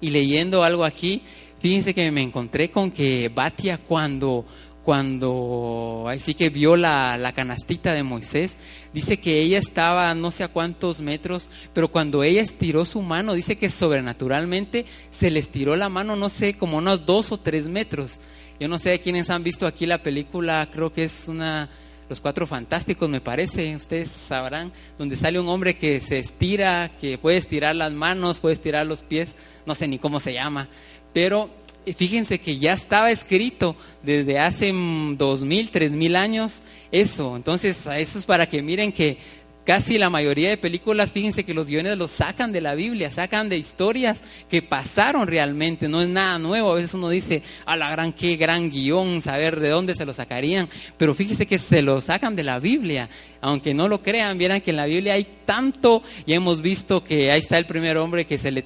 [0.00, 1.22] Y leyendo algo aquí,
[1.58, 4.46] fíjense que me encontré con que Batia cuando
[4.86, 8.56] cuando así que vio la, la, canastita de Moisés,
[8.92, 13.34] dice que ella estaba no sé a cuántos metros, pero cuando ella estiró su mano,
[13.34, 17.66] dice que sobrenaturalmente se le estiró la mano, no sé, como unos dos o tres
[17.66, 18.20] metros.
[18.60, 21.68] Yo no sé quiénes han visto aquí la película, creo que es una,
[22.08, 27.18] Los Cuatro Fantásticos, me parece, ustedes sabrán, donde sale un hombre que se estira, que
[27.18, 29.34] puede estirar las manos, puede estirar los pies,
[29.66, 30.68] no sé ni cómo se llama,
[31.12, 31.50] pero
[31.94, 34.72] fíjense que ya estaba escrito desde hace
[35.16, 37.36] dos mil, tres mil años eso.
[37.36, 39.18] Entonces, eso es para que miren que
[39.66, 43.48] casi la mayoría de películas, fíjense que los guiones los sacan de la Biblia, sacan
[43.48, 46.70] de historias que pasaron realmente, no es nada nuevo.
[46.70, 50.12] A veces uno dice, a la gran, qué gran guion, saber de dónde se lo
[50.12, 50.68] sacarían.
[50.96, 53.10] Pero fíjense que se lo sacan de la Biblia.
[53.40, 57.32] Aunque no lo crean, vieran que en la Biblia hay tanto, y hemos visto que
[57.32, 58.64] ahí está el primer hombre que se le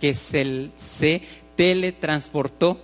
[0.00, 0.14] que
[1.60, 2.80] teletransportó.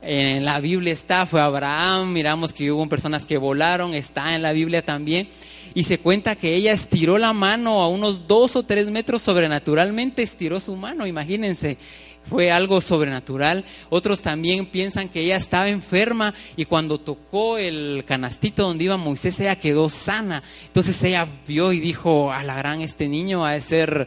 [0.00, 4.52] En la Biblia está, fue Abraham, miramos que hubo personas que volaron, está en la
[4.52, 5.28] Biblia también.
[5.74, 10.22] Y se cuenta que ella estiró la mano a unos dos o tres metros sobrenaturalmente,
[10.22, 11.78] estiró su mano, imagínense
[12.24, 13.64] fue algo sobrenatural.
[13.90, 19.40] Otros también piensan que ella estaba enferma y cuando tocó el canastito donde iba Moisés,
[19.40, 20.44] ella quedó sana.
[20.68, 24.06] Entonces ella vio y dijo, a la gran, este niño ha de ser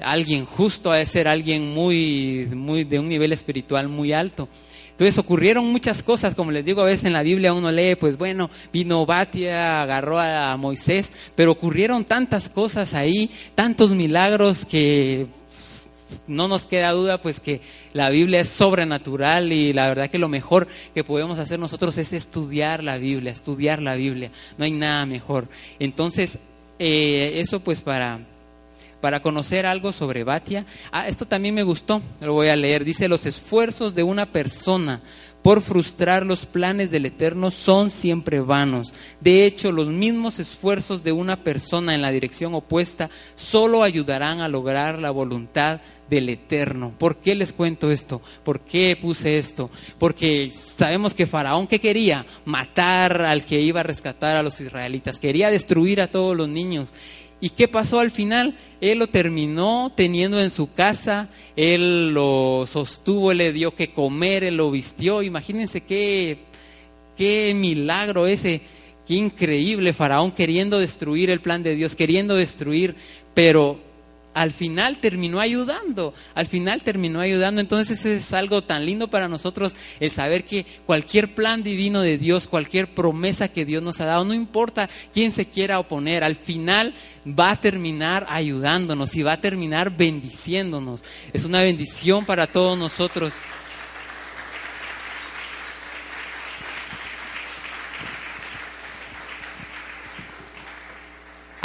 [0.00, 4.48] alguien justo, ha de ser alguien muy, muy, de un nivel espiritual muy alto.
[4.90, 8.16] Entonces ocurrieron muchas cosas, como les digo, a veces en la Biblia uno lee, pues
[8.16, 15.26] bueno, vino Batia, agarró a Moisés, pero ocurrieron tantas cosas ahí, tantos milagros que
[16.26, 17.60] no nos queda duda pues que
[17.92, 22.12] la Biblia es sobrenatural y la verdad que lo mejor que podemos hacer nosotros es
[22.12, 25.48] estudiar la Biblia, estudiar la Biblia, no hay nada mejor.
[25.78, 26.38] Entonces,
[26.78, 28.20] eh, eso pues para
[29.00, 30.66] para conocer algo sobre Batia.
[30.92, 32.84] Ah, esto también me gustó, lo voy a leer.
[32.84, 35.02] Dice, los esfuerzos de una persona
[35.46, 38.92] por frustrar los planes del Eterno son siempre vanos.
[39.20, 44.48] De hecho, los mismos esfuerzos de una persona en la dirección opuesta solo ayudarán a
[44.48, 45.80] lograr la voluntad
[46.10, 46.92] del Eterno.
[46.98, 48.22] ¿Por qué les cuento esto?
[48.44, 49.70] ¿Por qué puse esto?
[49.98, 55.20] Porque sabemos que Faraón que quería matar al que iba a rescatar a los israelitas,
[55.20, 56.92] quería destruir a todos los niños.
[57.40, 58.56] ¿Y qué pasó al final?
[58.80, 64.44] Él lo terminó teniendo en su casa, él lo sostuvo, él le dio que comer,
[64.44, 65.22] él lo vistió.
[65.22, 66.38] Imagínense qué,
[67.16, 68.62] qué milagro ese,
[69.06, 72.96] qué increíble Faraón queriendo destruir el plan de Dios, queriendo destruir,
[73.34, 73.78] pero
[74.36, 77.62] al final terminó ayudando, al final terminó ayudando.
[77.62, 82.46] Entonces es algo tan lindo para nosotros el saber que cualquier plan divino de Dios,
[82.46, 86.92] cualquier promesa que Dios nos ha dado, no importa quién se quiera oponer, al final
[87.26, 91.02] va a terminar ayudándonos y va a terminar bendiciéndonos.
[91.32, 93.32] Es una bendición para todos nosotros.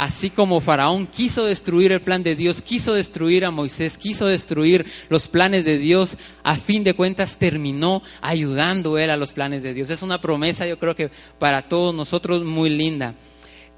[0.02, 4.84] Así como Faraón quiso destruir el plan de Dios, quiso destruir a Moisés, quiso destruir
[5.08, 9.74] los planes de Dios, a fin de cuentas terminó ayudando él a los planes de
[9.74, 9.90] Dios.
[9.90, 13.14] Es una promesa, yo creo que para todos nosotros muy linda.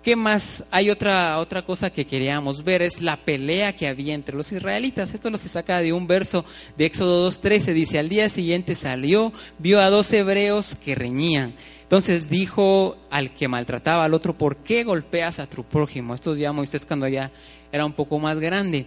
[0.05, 0.65] ¿Qué más?
[0.71, 5.15] Hay otra, otra cosa que queríamos ver, es la pelea que había entre los israelitas.
[5.15, 6.45] Esto lo se saca de un verso
[6.77, 7.73] de Éxodo 2.13.
[7.73, 11.55] Dice, al día siguiente salió, vio a dos hebreos que reñían.
[11.85, 16.15] Entonces dijo al que maltrataba al otro, ¿por qué golpeas a tu prójimo?
[16.15, 17.31] Esto ya Moisés cuando ya
[17.73, 18.85] era un poco más grande.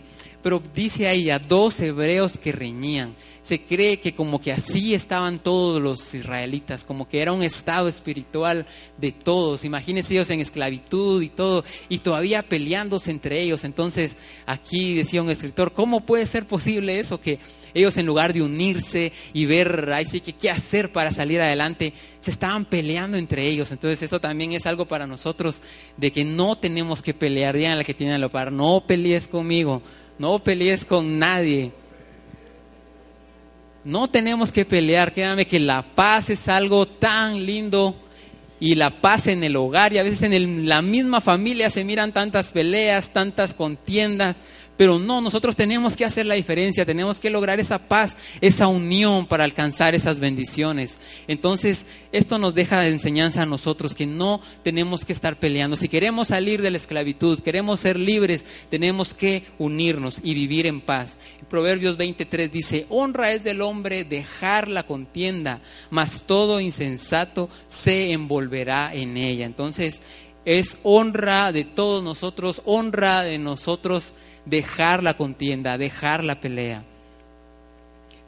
[0.47, 3.13] Pero dice ahí a dos hebreos que reñían.
[3.41, 7.89] Se cree que como que así estaban todos los israelitas, como que era un estado
[7.89, 8.65] espiritual
[8.97, 9.65] de todos.
[9.65, 13.65] Imagínense ellos en esclavitud y todo, y todavía peleándose entre ellos.
[13.65, 17.19] Entonces aquí decía un escritor, ¿cómo puede ser posible eso?
[17.19, 17.39] Que
[17.73, 21.91] ellos en lugar de unirse y ver, ahí sí que qué hacer para salir adelante,
[22.21, 23.69] se estaban peleando entre ellos.
[23.73, 25.61] Entonces eso también es algo para nosotros
[25.97, 27.57] de que no tenemos que pelear.
[27.57, 29.81] Digan la que tiene el par, no pelees conmigo,
[30.17, 31.71] no pelees con nadie.
[33.83, 37.95] No tenemos que pelear, créanme que la paz es algo tan lindo
[38.59, 42.11] y la paz en el hogar y a veces en la misma familia se miran
[42.11, 44.35] tantas peleas, tantas contiendas,
[44.77, 49.25] Pero no, nosotros tenemos que hacer la diferencia, tenemos que lograr esa paz, esa unión
[49.25, 50.99] para alcanzar esas bendiciones.
[51.27, 55.75] Entonces, esto nos deja de enseñanza a nosotros que no tenemos que estar peleando.
[55.75, 60.79] Si queremos salir de la esclavitud, queremos ser libres, tenemos que unirnos y vivir en
[60.79, 61.17] paz.
[61.49, 68.93] Proverbios 23 dice, honra es del hombre dejar la contienda, mas todo insensato se envolverá
[68.93, 69.45] en ella.
[69.45, 70.01] Entonces,
[70.45, 74.13] es honra de todos nosotros, honra de nosotros
[74.49, 76.83] dejar la contienda, dejar la pelea.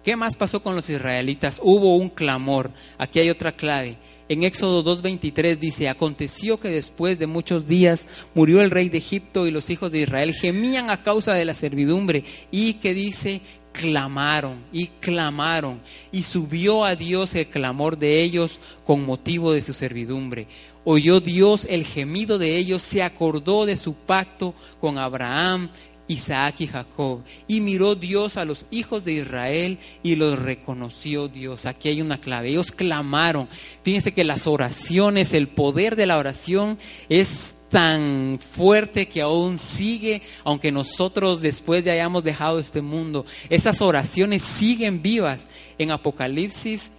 [0.03, 1.60] ¿Qué más pasó con los israelitas?
[1.62, 2.71] Hubo un clamor.
[2.97, 3.97] Aquí hay otra clave.
[4.29, 9.47] En Éxodo 2.23 dice, aconteció que después de muchos días murió el rey de Egipto
[9.47, 14.63] y los hijos de Israel gemían a causa de la servidumbre y que dice, clamaron
[14.71, 15.79] y clamaron
[16.12, 20.47] y subió a Dios el clamor de ellos con motivo de su servidumbre.
[20.86, 25.69] Oyó Dios el gemido de ellos, se acordó de su pacto con Abraham,
[26.09, 27.23] Isaac y Jacob.
[27.47, 31.65] Y miró Dios a los hijos de Israel y los reconoció Dios.
[31.65, 32.49] Aquí hay una clave.
[32.49, 33.47] Ellos clamaron.
[33.83, 40.23] Fíjense que las oraciones, el poder de la oración es tan fuerte que aún sigue,
[40.43, 43.25] aunque nosotros después ya hayamos dejado este mundo.
[43.49, 45.47] Esas oraciones siguen vivas.
[45.77, 46.91] En Apocalipsis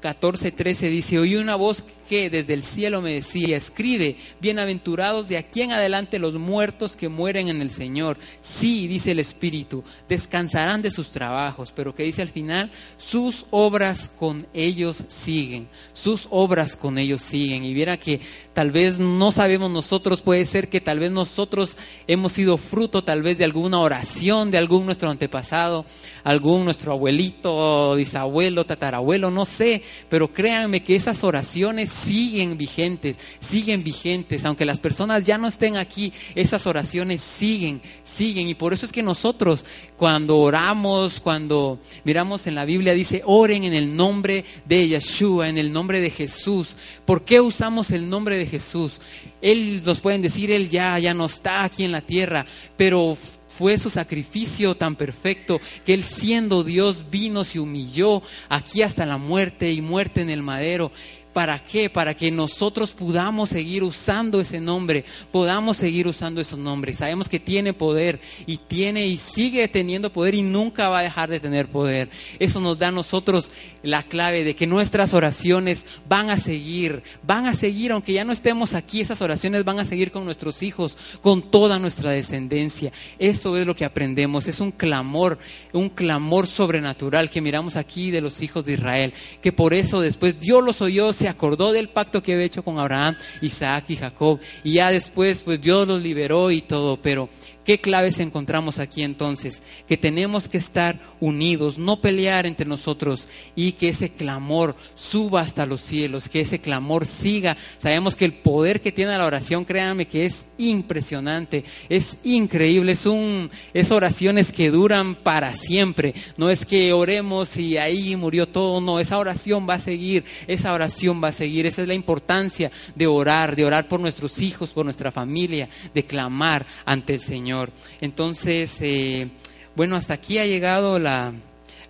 [0.00, 5.62] 14:13 dice, oí una voz que desde el cielo me decía, escribe, bienaventurados de aquí
[5.62, 8.18] en adelante los muertos que mueren en el Señor.
[8.40, 14.10] Sí, dice el Espíritu, descansarán de sus trabajos, pero que dice al final, sus obras
[14.18, 17.64] con ellos siguen, sus obras con ellos siguen.
[17.64, 18.20] Y viera que
[18.54, 23.22] tal vez no sabemos nosotros, puede ser que tal vez nosotros hemos sido fruto tal
[23.22, 25.84] vez de alguna oración de algún nuestro antepasado,
[26.24, 33.84] algún nuestro abuelito, bisabuelo, tatarabuelo, no sé, pero créanme que esas oraciones siguen vigentes, siguen
[33.84, 38.48] vigentes, aunque las personas ya no estén aquí, esas oraciones siguen, siguen.
[38.48, 39.64] Y por eso es que nosotros
[39.96, 45.58] cuando oramos, cuando miramos en la Biblia, dice, oren en el nombre de Yeshua, en
[45.58, 46.76] el nombre de Jesús.
[47.04, 49.00] ¿Por qué usamos el nombre de Jesús?
[49.42, 53.16] Él nos pueden decir, Él ya, ya no está aquí en la tierra, pero
[53.56, 59.18] fue su sacrificio tan perfecto que Él siendo Dios vino, se humilló aquí hasta la
[59.18, 60.92] muerte y muerte en el madero.
[61.32, 61.88] ¿Para qué?
[61.88, 66.98] Para que nosotros podamos seguir usando ese nombre, podamos seguir usando esos nombres.
[66.98, 71.30] Sabemos que tiene poder y tiene y sigue teniendo poder y nunca va a dejar
[71.30, 72.08] de tener poder.
[72.40, 73.52] Eso nos da a nosotros
[73.84, 78.32] la clave de que nuestras oraciones van a seguir, van a seguir, aunque ya no
[78.32, 82.92] estemos aquí, esas oraciones van a seguir con nuestros hijos, con toda nuestra descendencia.
[83.20, 85.38] Eso es lo que aprendemos, es un clamor,
[85.72, 90.40] un clamor sobrenatural que miramos aquí de los hijos de Israel, que por eso después
[90.40, 94.40] Dios los oyó se acordó del pacto que había hecho con Abraham, Isaac y Jacob.
[94.64, 96.96] Y ya después, pues Dios los liberó y todo.
[96.96, 97.28] Pero
[97.70, 99.62] ¿Qué claves encontramos aquí entonces?
[99.86, 105.66] Que tenemos que estar unidos, no pelear entre nosotros y que ese clamor suba hasta
[105.66, 107.56] los cielos, que ese clamor siga.
[107.78, 113.06] Sabemos que el poder que tiene la oración, créanme que es impresionante, es increíble, es,
[113.06, 116.12] un, es oraciones que duran para siempre.
[116.36, 120.72] No es que oremos y ahí murió todo, no, esa oración va a seguir, esa
[120.72, 121.66] oración va a seguir.
[121.66, 126.04] Esa es la importancia de orar, de orar por nuestros hijos, por nuestra familia, de
[126.04, 127.59] clamar ante el Señor.
[128.00, 129.28] Entonces, eh,
[129.76, 131.34] bueno, hasta aquí ha llegado la,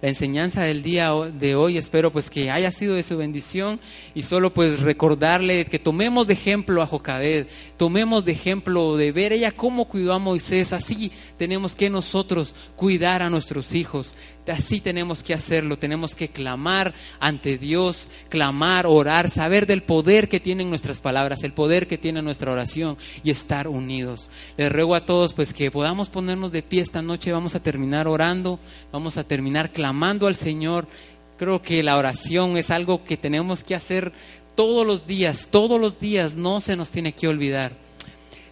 [0.02, 1.76] enseñanza del día de hoy.
[1.76, 3.80] Espero pues que haya sido de su bendición
[4.14, 9.33] y solo pues recordarle que tomemos de ejemplo a Jocabed, tomemos de ejemplo de ver
[9.33, 14.14] ella cómo cuidó a Moisés, así tenemos que nosotros cuidar a nuestros hijos.
[14.46, 20.40] Así tenemos que hacerlo, tenemos que clamar ante Dios, clamar, orar, saber del poder que
[20.40, 24.31] tienen nuestras palabras, el poder que tiene nuestra oración y estar unidos.
[24.57, 28.09] Les ruego a todos pues que podamos ponernos de pie esta noche, vamos a terminar
[28.09, 28.59] orando,
[28.90, 30.88] vamos a terminar clamando al Señor.
[31.37, 34.12] Creo que la oración es algo que tenemos que hacer
[34.55, 37.72] todos los días, todos los días, no se nos tiene que olvidar.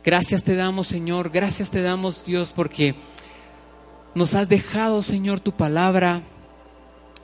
[0.05, 2.95] Gracias te damos, Señor, gracias te damos, Dios, porque
[4.19, 6.23] nos has dejado, Señor, tu palabra.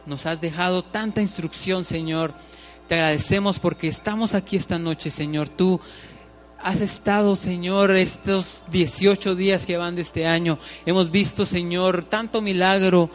[0.07, 2.33] Nos has dejado tanta instrucción, Señor.
[2.89, 5.49] Te agradecemos porque estamos aquí esta noche, Señor.
[5.49, 5.81] Tú
[6.63, 10.61] has estado, Señor, estos 18 días que van de este año.
[10.87, 13.11] Hemos visto, Señor, tanto milagro,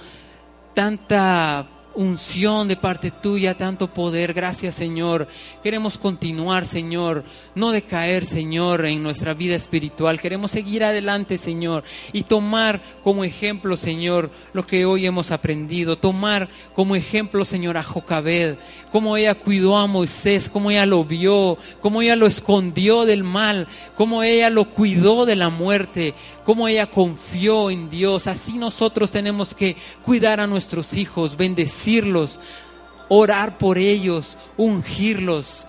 [0.73, 4.34] tanta unción de parte tuya, tanto poder.
[4.34, 5.28] Gracias, Señor.
[5.63, 7.23] Queremos continuar, Señor,
[7.56, 10.21] no decaer, Señor, en nuestra vida espiritual.
[10.21, 15.97] Queremos seguir adelante, Señor, y tomar como ejemplo, Señor, lo que hoy hemos aprendido.
[15.97, 18.56] Tomar como ejemplo, Señor, a Jocabed,
[18.91, 23.67] cómo ella cuidó a Moisés, cómo ella lo vio, cómo ella lo escondió del mal,
[23.96, 26.13] cómo ella lo cuidó de la muerte,
[26.44, 28.27] cómo ella confió en Dios.
[28.27, 31.37] Así nosotros tenemos que cuidar a nuestros hijos,
[31.80, 32.40] bendecirlos,
[33.08, 35.65] orar por ellos, ungirlos,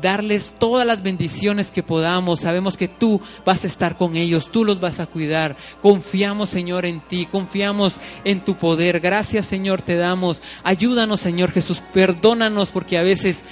[0.00, 2.40] darles todas las bendiciones que podamos.
[2.40, 5.56] Sabemos que tú vas a estar con ellos, tú los vas a cuidar.
[5.82, 9.00] Confiamos, Señor, en ti, confiamos en tu poder.
[9.00, 10.40] Gracias, Señor, te damos.
[10.64, 13.44] Ayúdanos, Señor Jesús, perdónanos porque a veces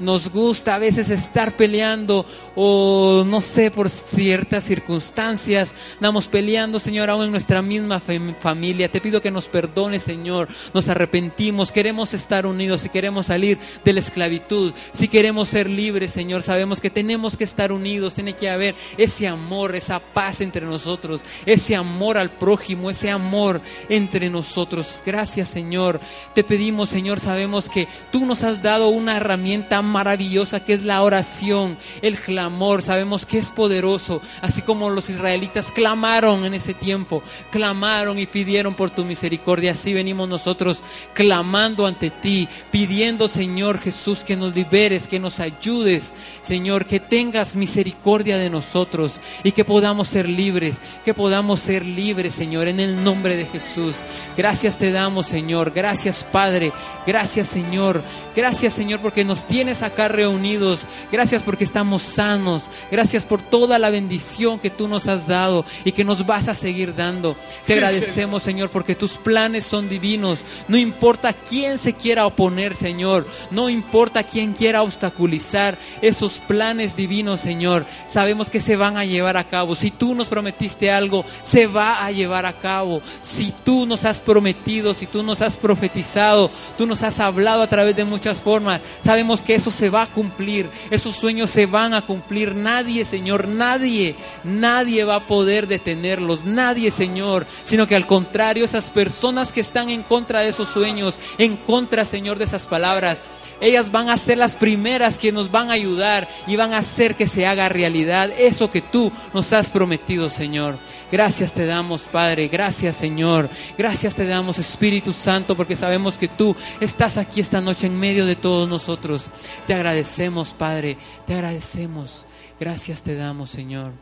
[0.00, 7.10] nos gusta a veces estar peleando o no sé, por ciertas circunstancias, estamos peleando, Señor,
[7.10, 8.90] aún en nuestra misma familia.
[8.90, 13.92] Te pido que nos perdones, Señor, nos arrepentimos, queremos estar unidos, si queremos salir de
[13.92, 18.50] la esclavitud, si queremos ser libres, Señor, sabemos que tenemos que estar unidos, tiene que
[18.50, 25.02] haber ese amor, esa paz entre nosotros, ese amor al prójimo, ese amor entre nosotros.
[25.04, 26.00] Gracias, Señor.
[26.34, 31.02] Te pedimos, Señor, sabemos que tú nos has dado una herramienta maravillosa que es la
[31.02, 32.82] oración, el clamor.
[32.82, 38.74] Sabemos que es poderoso, así como los israelitas clamaron en ese tiempo, clamaron y pidieron
[38.74, 39.72] por tu misericordia.
[39.72, 40.82] Así venimos nosotros
[41.12, 47.56] clamando ante ti, pidiendo, Señor Jesús, que nos liberes, que nos ayudes, Señor, que tengas
[47.56, 53.02] misericordia de nosotros y que podamos ser libres, que podamos ser libres, Señor, en el
[53.02, 53.96] nombre de Jesús.
[54.36, 55.72] Gracias te damos, Señor.
[55.74, 56.72] Gracias, Padre.
[57.06, 58.02] Gracias, Señor.
[58.36, 60.80] Gracias, Señor, porque nos tienes acá reunidos.
[61.10, 62.70] Gracias porque estamos sanos.
[62.90, 66.54] Gracias por toda la bendición que tú nos has dado y que nos vas a
[66.54, 67.36] seguir dando.
[67.66, 70.40] Te agradecemos, Señor, porque tus planes son divinos.
[70.68, 73.26] No importa quién se quiera oponer, Señor.
[73.50, 77.86] No importa quién quiera obstaculizar esos planes divinos, Señor.
[78.08, 79.74] Sabemos que se van a llevar a cabo.
[79.74, 83.02] Si tú nos prometiste algo, se va a llevar a cabo.
[83.22, 87.66] Si tú nos has prometido, si tú nos has profetizado, tú nos has hablado a
[87.68, 92.02] través de muchas formas, sabemos que se va a cumplir, esos sueños se van a
[92.02, 92.54] cumplir.
[92.54, 94.14] Nadie, Señor, nadie,
[94.44, 99.90] nadie va a poder detenerlos, nadie, Señor, sino que al contrario, esas personas que están
[99.90, 103.22] en contra de esos sueños, en contra, Señor, de esas palabras,
[103.60, 107.14] ellas van a ser las primeras que nos van a ayudar y van a hacer
[107.14, 110.78] que se haga realidad eso que tú nos has prometido, Señor.
[111.10, 112.48] Gracias te damos, Padre.
[112.48, 113.50] Gracias, Señor.
[113.76, 118.26] Gracias te damos, Espíritu Santo, porque sabemos que tú estás aquí esta noche en medio
[118.26, 119.30] de todos nosotros.
[119.66, 120.96] Te agradecemos, Padre.
[121.26, 122.26] Te agradecemos.
[122.58, 123.92] Gracias te damos, Señor.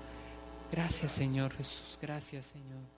[0.70, 1.98] Gracias, Señor Jesús.
[2.00, 2.97] Gracias, Señor.